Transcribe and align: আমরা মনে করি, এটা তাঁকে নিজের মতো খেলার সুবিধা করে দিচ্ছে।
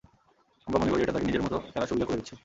আমরা 0.67 0.79
মনে 0.79 0.91
করি, 0.91 1.01
এটা 1.01 1.13
তাঁকে 1.13 1.27
নিজের 1.27 1.43
মতো 1.45 1.55
খেলার 1.65 1.89
সুবিধা 1.89 2.05
করে 2.07 2.17
দিচ্ছে। 2.19 2.35